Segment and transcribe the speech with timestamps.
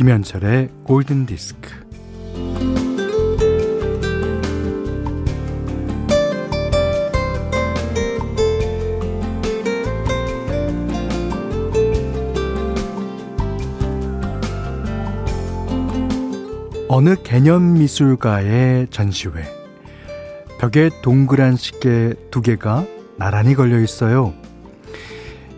[0.00, 1.68] 김현철의 골든 디스크.
[16.88, 19.44] 어느 개념 미술가의 전시회.
[20.58, 22.86] 벽에 동그란 시계 두 개가
[23.18, 24.32] 나란히 걸려 있어요.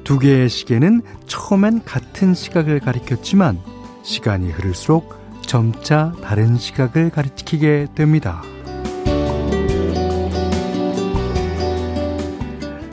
[0.02, 3.60] 두 개의 시계는 처음엔 같은 시각을 가리켰지만
[4.02, 5.14] 시간이 흐를수록
[5.46, 8.42] 점차 다른 시각을 가리키게 됩니다.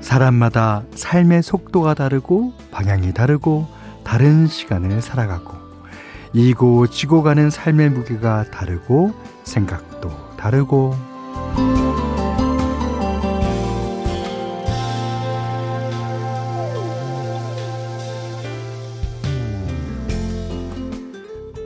[0.02, 3.68] 사람마다 삶의 속도가 다르고 방향이 다르고
[4.04, 5.58] 다른 시간을 살아가고
[6.34, 9.13] 이고 지고 가는 삶의 무게가 다르고
[9.44, 10.96] 생각도 다르고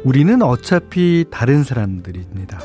[0.03, 2.59] 우리는 어차피 다른 사람들입니다.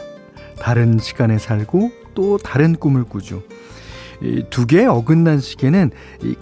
[0.58, 3.42] 다른 시간에 살고 또 다른 꿈을 꾸죠.
[4.50, 5.92] 두 개의 어긋난 시계는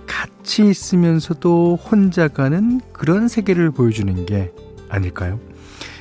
[0.07, 4.53] 같이 있으면서도 혼자 가는 그런 세계를 보여주는 게
[4.89, 5.39] 아닐까요?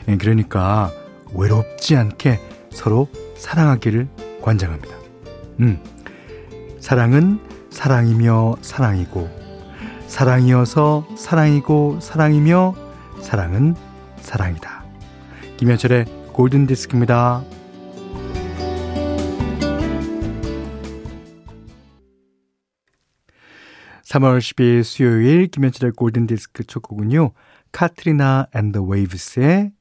[0.07, 0.91] 예, 그러니까
[1.33, 2.39] 외롭지 않게
[2.71, 4.07] 서로 사랑하기를
[4.41, 4.95] 관장합니다.
[5.59, 5.79] 음,
[6.79, 9.29] 사랑은 사랑이며 사랑이고,
[10.07, 12.75] 사랑이어서 사랑이고 사랑이며
[13.21, 13.75] 사랑은
[14.21, 14.74] 사랑이다.
[15.57, 17.43] 김현철의 골든 디스크입니다.
[24.03, 27.31] 3월 10일 수요일 김현철의 골든 디스크 첫 곡은요.
[27.71, 29.71] 카트리나 앤드 웨이브스의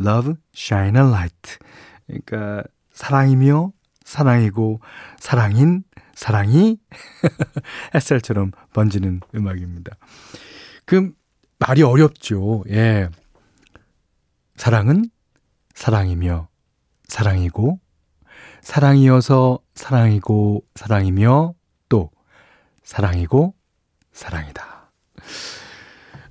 [0.00, 1.58] Love Shine a Light.
[2.06, 3.72] 그러니까 사랑이며
[4.04, 4.80] 사랑이고
[5.18, 5.82] 사랑인
[6.14, 6.78] 사랑이
[7.94, 9.96] 햇살처럼 번지는 음악입니다.
[10.84, 11.12] 그
[11.58, 12.64] 말이 어렵죠.
[12.70, 13.08] 예.
[14.58, 15.08] 사랑은
[15.74, 16.48] 사랑이며
[17.04, 17.78] 사랑이고
[18.60, 21.54] 사랑이어서 사랑이고 사랑이며
[21.88, 22.10] 또
[22.82, 23.54] 사랑이고
[24.12, 24.90] 사랑이다.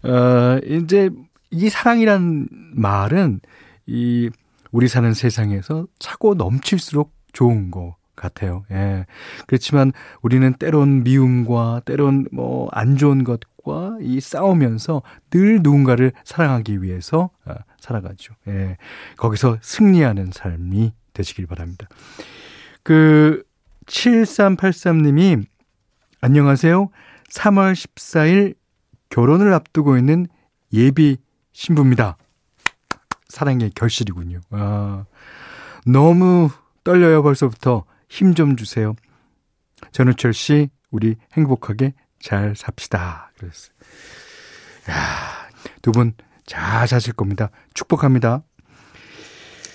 [0.04, 1.10] 어, 이제
[1.52, 3.40] 이 사랑이란 말은
[3.86, 4.30] 이
[4.72, 8.66] 우리 사는 세상에서 차고 넘칠수록 좋은 거 같아요.
[8.72, 9.06] 예.
[9.46, 16.82] 그렇지만 우리는 때론 미움과 때론 뭐 안 좋은 것 과 이 싸우면서 늘 누군가를 사랑하기
[16.82, 18.34] 위해서 어, 살아가죠.
[18.48, 18.78] 예.
[19.18, 21.88] 거기서 승리하는 삶이 되시길 바랍니다.
[22.84, 23.44] 그
[23.86, 25.46] 7383님이
[26.22, 26.90] 안녕하세요.
[27.32, 28.56] 3월 14일
[29.10, 30.28] 결혼을 앞두고 있는
[30.74, 31.18] 예비
[31.54, 32.18] 신부입니다.
[33.30, 34.42] 사랑의 결실이군요.
[34.52, 35.06] 아,
[35.86, 36.50] 너무
[36.84, 37.84] 떨려요, 벌써부터.
[38.10, 38.96] 힘 좀 주세요.
[39.92, 43.32] 전우철 씨, 우리 행복하게 잘 삽시다.
[43.38, 43.74] 그랬어요.
[44.90, 45.50] 야,
[45.82, 46.14] 두 분
[46.46, 47.50] 잘 사실 겁니다.
[47.74, 48.42] 축복합니다.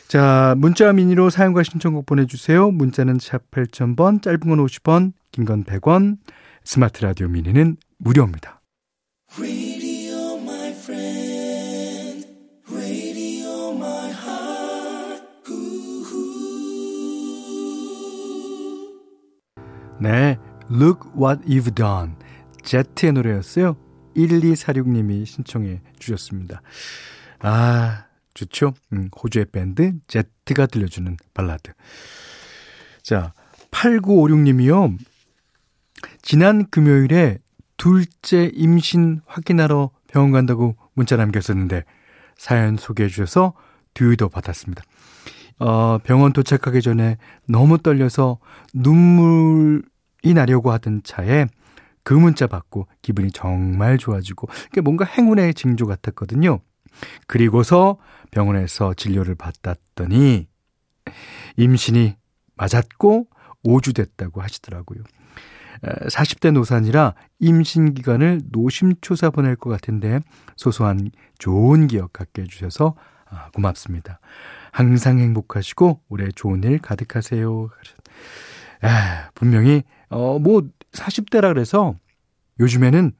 [0.08, 2.70] 자, 문자 미니로 사용과 신청곡 보내주세요.
[2.70, 6.16] 문자는 샵 8000번, 짧은 건 50원, 긴 건 100원,
[6.64, 8.60] 스마트 라디오 미니는 무료입니다.
[20.00, 20.36] 네,
[20.70, 22.16] Look What You've Done.
[22.62, 23.76] 제트의 노래였어요.
[24.16, 26.62] 1246님이 신청해 주셨습니다.
[27.40, 28.74] 아, 좋죠?
[28.92, 31.72] 음, 호주의 밴드 제트가 들려주는 발라드.
[33.02, 33.32] 자,
[33.70, 34.96] 8956님이요.
[36.22, 37.38] 지난 금요일에
[37.76, 41.84] 둘째 임신 확인하러 병원 간다고 문자 남겼었는데
[42.36, 43.54] 사연 소개해 주셔서
[43.94, 44.82] 듀도 받았습니다.
[45.58, 48.38] 어, 병원 도착하기 전에 너무 떨려서
[48.74, 49.82] 눈물이
[50.34, 51.46] 나려고 하던 차에
[52.04, 54.48] 그 문자 받고 기분이 정말 좋아지고
[54.82, 56.60] 뭔가 행운의 징조 같았거든요.
[57.26, 57.98] 그리고서
[58.30, 60.46] 병원에서 진료를 받았더니
[61.56, 62.16] 임신이
[62.56, 63.26] 맞았고
[63.64, 65.02] 5주 됐다고 하시더라고요.
[65.82, 70.20] 40대 노산이라 임신 기간을 노심초사 보낼 것 같은데
[70.56, 72.94] 소소한 좋은 기억 갖게 해주셔서
[73.28, 74.20] 아, 고맙습니다.
[74.70, 77.68] 항상 행복하시고 올해 좋은 일 가득하세요.
[78.82, 81.94] 아, 분명히 어 뭐 40대라 그래서
[82.60, 83.12] 요즘에는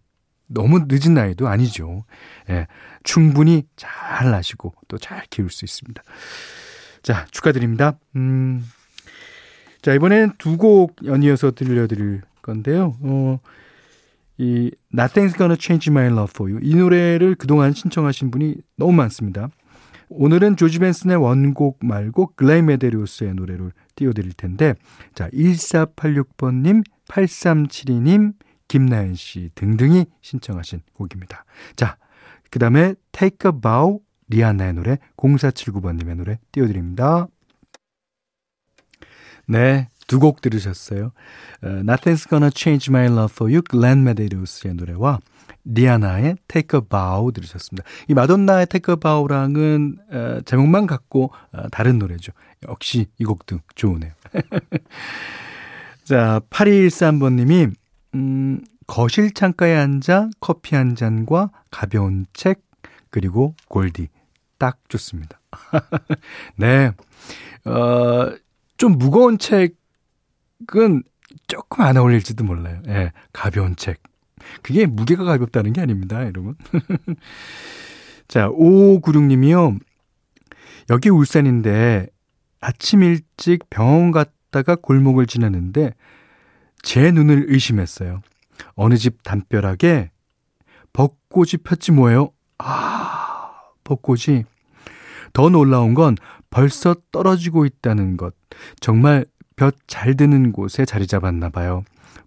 [0.46, 2.04] 너무 늦은 나이도 아니죠.
[2.50, 2.66] 예,
[3.02, 6.02] 충분히 잘 나시고 또 잘 키울 수 있습니다.
[7.02, 7.98] 자, 축하드립니다.
[8.16, 8.64] 음,
[9.80, 12.96] 자, 이번엔 두곡 연이어서 들려드릴 건데요.
[13.00, 13.40] 어,
[14.38, 19.48] 이 Nothing's Gonna Change My Love For You 이 노래를 그동안 신청하신 분이 너무 많습니다.
[20.08, 24.74] 오늘은 조지 벤슨의 원곡 말고 글레이 메데리오스의 노래를 띄워드릴 텐데
[25.14, 28.32] 자 1486번님 8372님
[28.68, 31.44] 김나연 씨 등등이 신청하신 곡입니다.
[31.76, 31.96] 자,
[32.50, 37.26] 그 다음에 Take a Bow 리아나의 노래 0479번님의 노래 띄워드립니다.
[39.46, 41.12] 네, 두 곡 들으셨어요.
[41.62, 45.20] Uh, Nothing's Gonna Change My Love For You, 글렌 메데리우스의 노래와
[45.64, 47.86] 리아나의 Take a Bow 들으셨습니다.
[48.08, 52.32] 이 마돈나의 Take a Bow랑은 어, 제목만 갖고 어, 다른 노래죠.
[52.68, 54.12] 역시 이 곡도 좋으네요.
[56.04, 57.72] 자, 8213번님이
[58.14, 62.62] 음, 거실 창가에 앉아 커피 한 잔과 가벼운 책
[63.10, 64.08] 그리고 골디
[64.58, 65.40] 딱 좋습니다.
[66.56, 66.92] 네.
[67.64, 68.32] 어,
[68.76, 71.02] 좀 무거운 책은
[71.46, 72.82] 조금 안 어울릴지도 몰라요.
[72.88, 74.02] 예, 가벼운 책.
[74.62, 76.56] 그게 무게가 가볍다는 게 아닙니다, 여러분.
[78.26, 79.78] 자, 5596님이요.
[80.90, 82.08] 여기 울산인데
[82.60, 85.94] 아침 일찍 병원 갔다 가 골목을 지나는데
[86.82, 88.20] 제 눈을 의심했어요.
[88.74, 90.10] 어느 집 담벼락에
[90.92, 92.32] 벚꽃이 폈지 뭐예요?
[92.58, 93.52] 아,
[93.84, 94.44] 벚꽃이.
[95.32, 96.16] 더 놀라운 건
[96.50, 98.34] 벌써 떨어지고 있다는 것.
[98.80, 99.24] 정말
[99.56, 101.84] 볕 잘 드는 곳에 자리 잡았나 봐요.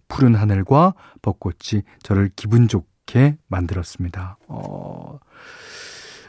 [0.07, 4.37] 푸른 하늘과 벚꽃이 저를 기분 좋게 만들었습니다.
[4.47, 5.19] 어,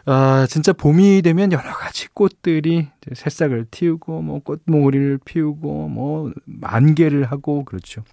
[0.06, 7.64] 아, 진짜 봄이 되면 여러 가지 꽃들이 새싹을 틔우고, 뭐, 꽃몽우리를 피우고, 뭐, 만개를 하고,
[7.64, 8.04] 그렇죠.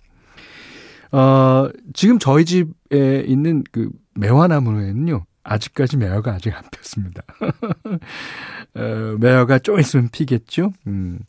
[1.11, 7.21] 어, 지금 저희 집에 있는 그 매화나무에는요, 아직까지 매화가 아직 안 폈습니다.
[8.75, 10.71] 어, 매화가 좀 있으면 피겠죠.
[10.87, 11.19] 음.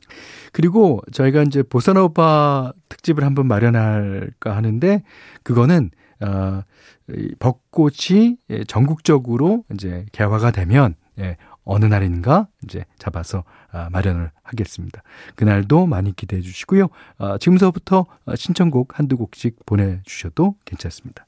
[0.52, 5.02] 그리고 저희가 이제 보사노바 특집을 한번 마련할까 하는데
[5.42, 5.90] 그거는
[6.24, 6.62] 어,
[7.10, 15.02] 이 벚꽃이 예, 전국적으로 이제 개화가 되면 예, 어느 날인가 이제 잡아서 아, 마련을 하겠습니다.
[15.34, 16.88] 그날도 많이 기대해 주시고요.
[17.18, 18.06] 아, 지금서부터
[18.36, 21.26] 신청곡 한두 곡씩 보내주셔도 괜찮습니다.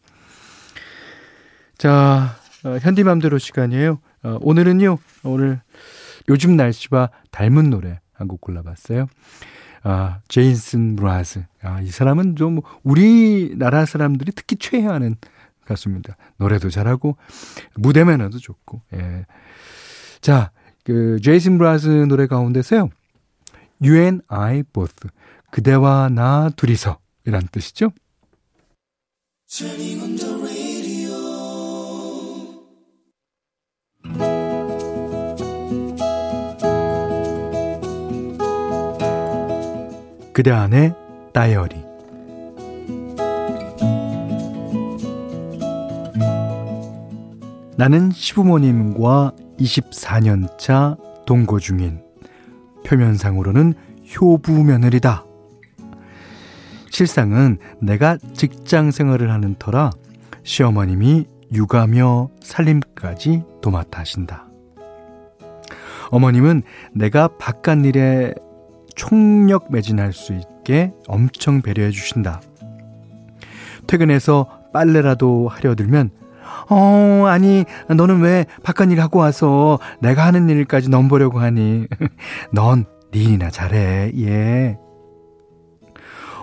[1.78, 3.98] 자, 어, 현디맘대로 시간이에요.
[4.24, 5.60] 어, 오늘은요, 오늘
[6.28, 9.06] 요즘 날씨와 닮은 노래 한 곡 골라봤어요.
[9.88, 11.44] 아, 제인슨 브라즈.
[11.62, 15.14] 아, 이 사람은 좀 우리나라 사람들이 특히 최애하는
[15.64, 16.16] 가수입니다.
[16.38, 17.16] 노래도 잘하고,
[17.76, 19.26] 무대 매너도 좋고, 예.
[20.20, 20.50] 자,
[20.82, 22.90] 그, 제이슨 브라즈 노래 가운데서요.
[23.80, 25.08] You and I both.
[25.52, 26.98] 그대와 나 둘이서.
[27.24, 27.92] 이란 뜻이죠.
[40.36, 40.94] 그대 안의
[41.32, 41.82] 다이어리
[47.78, 52.02] 나는 시부모님과 24년차 동거 중인
[52.84, 53.72] 표면상으로는
[54.14, 55.24] 효부 며느리다.
[56.90, 59.90] 실상은 내가 직장 생활을 하는 터라
[60.42, 61.24] 시어머님이
[61.54, 64.44] 육아며 살림까지 도맡아 하신다.
[66.10, 66.62] 어머님은
[66.92, 68.34] 내가 바깥 일에
[68.96, 72.40] 총력 매진할 수 있게 엄청 배려해 주신다.
[73.86, 76.10] 퇴근해서 빨래라도 하려 들면
[76.68, 81.86] 어, 아니, 너는 왜 바깥 일 하고 와서 내가 하는 일까지 넘보려고 하니?
[82.52, 84.78] 넌 네 일이나 잘해, 예.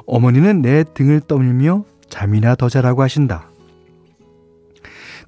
[0.07, 3.49] 어머니는 내 등을 떠밀며 잠이나 더 자라고 하신다.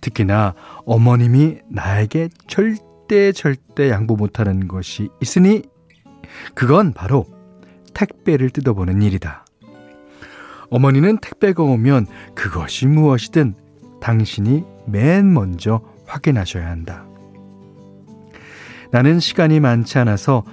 [0.01, 5.61] 특히나 어머님이 나에게 절대 절대 양보 못하는 것이 있으니
[6.53, 7.25] 그건 바로
[7.93, 9.45] 택배를 뜯어보는 일이다.
[10.69, 13.55] 어머니는 택배가 오면 그것이 무엇이든
[14.01, 17.05] 당신이 맨 먼저 확인하셔야 한다.
[18.91, 20.43] 나는 시간이 많지 않아서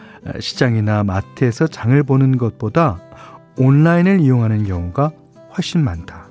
[0.41, 3.01] 시장이나 마트에서 장을 보는 것보다
[3.59, 5.13] 온라인을 이용하는 경우가
[5.57, 6.29] 훨씬 많다.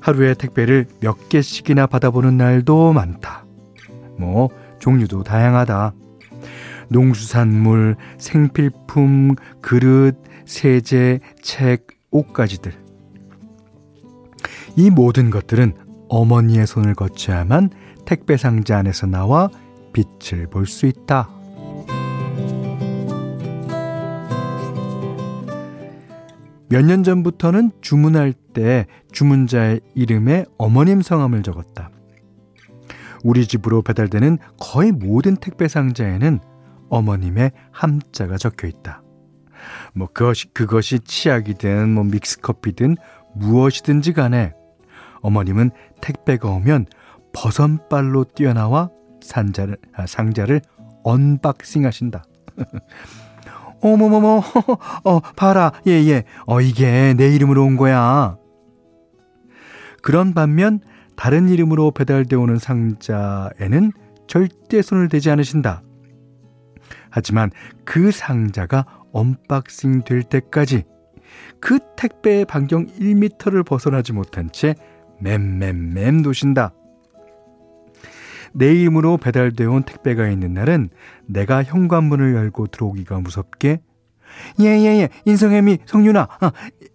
[0.00, 3.44] 하루에 택배를 몇 개씩이나 받아보는 날도 많다.
[4.18, 5.94] 뭐, 종류도 다양하다.
[6.88, 12.72] 농수산물, 생필품, 그릇, 세제, 책, 옷가지들.
[14.76, 15.74] 이 모든 것들은
[16.08, 17.70] 어머니의 손을 거쳐야만
[18.04, 19.48] 택배 상자 안에서 나와
[19.92, 21.30] 빛을 볼 수 있다.
[26.68, 31.90] 몇 년 전부터는 주문할 때 주문자의 이름에 어머님 성함을 적었다.
[33.24, 36.40] 우리 집으로 배달되는 거의 모든 택배 상자에는
[36.88, 39.02] 어머님의 함자가 적혀 있다.
[39.94, 42.96] 뭐 그것이 그것이 치약이든 뭐 믹스 커피든
[43.34, 44.52] 무엇이든지 간에
[45.20, 46.86] 어머님은 택배가 오면
[47.32, 48.90] 버선발로 뛰어나와
[49.22, 50.60] 산자를 아, 상자를
[51.02, 52.24] unboxing 하신다.
[53.80, 54.42] 어머머머,
[55.04, 58.36] 어, 봐라, 예, 예, 어, 이게 내 이름으로 온 거야.
[60.02, 60.80] 그런 반면,
[61.14, 63.92] 다른 이름으로 배달되어 오는 상자에는
[64.26, 65.82] 절대 손을 대지 않으신다.
[67.10, 67.50] 하지만
[67.84, 70.84] 그 상자가 unboxing 될 때까지
[71.60, 74.74] 그 택배의 반경 1미터를 벗어나지 못한 채
[75.20, 76.72] 맴맴맴 도신다.
[78.52, 80.88] 내 이름으로 배달되어 온 택배가 있는 날은
[81.26, 83.80] 내가 현관문을 열고 들어오기가 무섭게
[84.60, 86.50] 예예예 예, 인성애미 성윤아 어,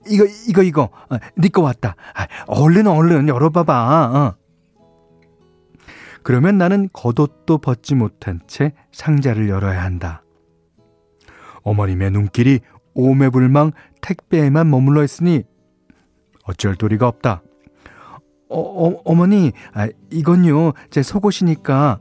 [0.08, 4.41] 이거 이거 이거 어, 네거 왔다 아, 얼른 얼른 열어봐봐 어.
[6.24, 10.24] 그러면 나는 겉옷도 벗지 못한 채 상자를 열어야 한다
[11.64, 12.60] 어머님의 눈길이
[12.94, 15.44] 오매불망 택배에만 머물러 있으니
[16.44, 17.42] 어쩔 도리가 없다
[18.50, 22.00] 어, 어 어머니 아, 이건요 제 속옷이니까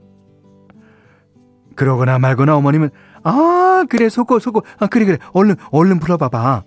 [1.76, 2.90] 그러거나 말거나 어머님은
[3.22, 4.64] 아, 그래, 속옷, 속옷.
[4.78, 5.18] 아, 그래, 그래.
[5.32, 6.64] 얼른, 얼른 풀어봐봐.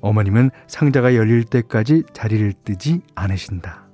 [0.00, 3.87] 어머님은 상자가 열릴 때까지 자리를 뜨지 않으신다.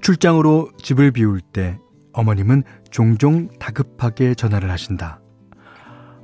[0.00, 1.78] 출장으로 집을 비울 때
[2.12, 5.20] 어머님은 종종 다급하게 전화를 하신다.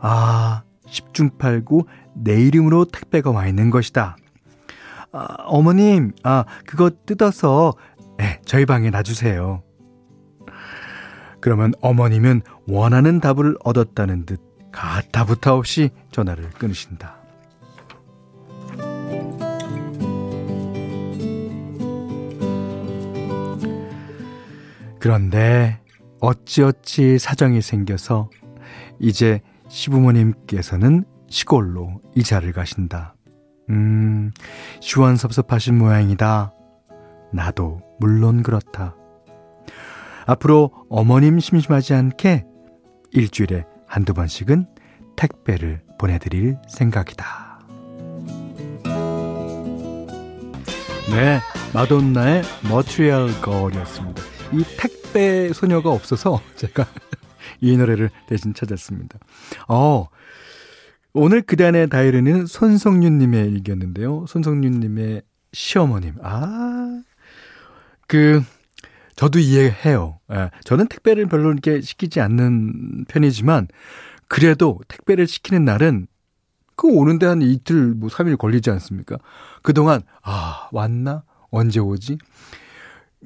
[0.01, 4.17] 아, 10중 8구 내 이름으로 택배가 와 있는 것이다.
[5.13, 7.75] 아, 어머님, 아, 그거 뜯어서,
[8.19, 9.63] 네, 저희 방에 놔주세요.
[11.41, 14.41] 그러면 어머님은 원하는 답을 얻었다는 듯
[14.73, 17.24] 가타부타 없이 전화를 끊으신다.
[25.05, 25.83] 그런데
[26.19, 28.31] 어찌어찌 사정이 생겨서
[28.99, 33.15] 이제 시부모님께서는 시골로 이사를 가신다.
[33.69, 34.33] 음,
[34.81, 36.55] 시원섭섭하신 모양이다.
[37.35, 38.97] 나도 물론 그렇다.
[40.25, 42.47] 앞으로 어머님 심심하지 않게
[43.13, 44.67] 일주일에 한두 번씩은
[45.17, 47.59] 택배를 보내드릴 생각이다.
[51.11, 51.41] 네,
[51.75, 54.34] 마돈나의 Material Girl이었습니다.
[54.55, 56.87] 이 택배 소녀가 없어서 제가
[57.61, 59.19] 이 노래를 대신 찾았습니다.
[59.69, 60.09] 어,
[61.13, 64.27] 오늘 그단의 다이어리는 손성윤님의 일기였는데요.
[64.29, 66.15] 손성윤님의 시어머님.
[66.23, 67.03] 아,
[68.07, 68.43] 그,
[69.17, 70.19] 저도 이해해요.
[70.33, 73.69] 예, 저는 택배를 별로 이렇게 시키지 않는 편이지만
[74.29, 76.07] 그래도 택배를 시키는 날은
[76.77, 79.19] 그 오는데 한 이틀 뭐 3일 걸리지 않습니까?
[79.63, 81.23] 그동안 아, 왔나?
[81.51, 82.19] 언제 오지?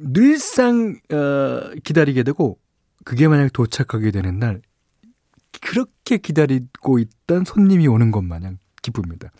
[0.00, 2.58] 늘상 어, 기다리게 되고
[3.04, 4.60] 그게 만약 도착하게 되는 날
[5.60, 9.30] 그렇게 기다리고 있던 손님이 오는 것 마냥 기쁩니다.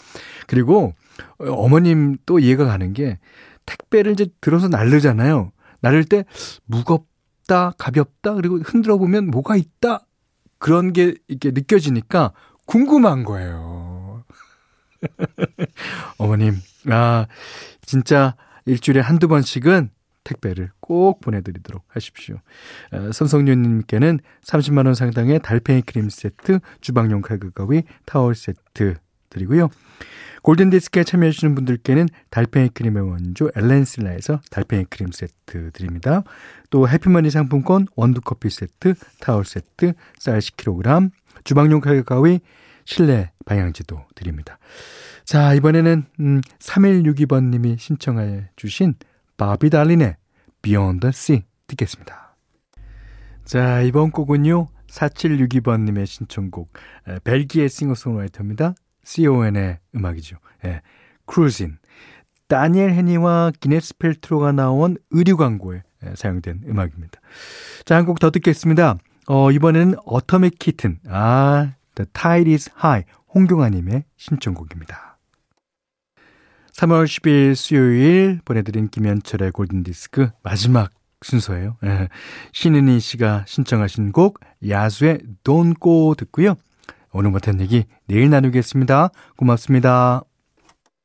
[0.47, 0.95] 그리고
[1.39, 3.19] 어머님 또 이해가 가는 게
[3.67, 5.53] 택배를 이제 들어서 날르잖아요.
[5.81, 6.25] 나를 때
[6.65, 10.07] 무겁다, 가볍다, 그리고 흔들어 보면 뭐가 있다.
[10.59, 12.33] 그런 게 이렇게 느껴지니까
[12.67, 14.25] 궁금한 거예요.
[16.19, 16.57] 어머님,
[16.91, 17.27] 아,
[17.83, 18.35] 진짜
[18.67, 19.91] 일주일에 한두 번씩은
[20.29, 22.37] 택배를 꼭 보내드리도록 하십시오.
[22.93, 28.97] 아, 선성윤님께는 30만원 상당의 달팽이 크림 세트, 주방용 칼국 가위, 타월 세트
[29.31, 29.71] 드리고요.
[30.43, 36.23] 골든디스크에 참여해주시는 분들께는 달팽이 크림의 원조 엘렌슬라에서 달팽이 크림 세트 드립니다.
[36.71, 41.11] 또 해피머니 상품권 원두커피 세트, 타월 세트, 쌀 10kg,
[41.45, 42.41] 주방용 가위,
[42.85, 44.59] 실내 방향지도 드립니다.
[45.25, 48.95] 자, 이번에는 음, 3162번님이 신청해 주신
[49.39, 50.17] 바비 다린의
[50.61, 52.37] Beyond the Sea 듣겠습니다.
[53.45, 54.69] 자, 이번 곡은요.
[54.89, 56.73] 4762번님의 신청곡
[57.25, 58.75] 벨기에 싱어송라이터입니다.
[59.05, 60.37] Sioen의 음악이죠.
[60.67, 60.83] 예.
[61.27, 61.79] Cruisin'.
[62.49, 67.21] 다니엘 헤니와 기네스 펠트로가 나온 의류 광고에 예, 사용된 음악입니다.
[67.85, 68.99] 자, 한 곡 더 듣겠습니다.
[69.29, 70.99] 어, 이번에는 어터믹 키튼.
[71.09, 73.07] 아, The Tide is High.
[73.35, 75.08] 홍경아님의 신청곡입니다.
[76.79, 80.91] 3월 10일 수요일 보내드린 김현철의 골든디스크 마지막
[81.23, 81.77] 순서예요.
[81.85, 82.09] 예.
[82.53, 86.55] 신은희 씨가 신청하신 곡 야수의 Go 듣고요.
[87.13, 89.11] 오늘 못한 얘기 내일 나누겠습니다.
[89.37, 90.23] 고맙습니다.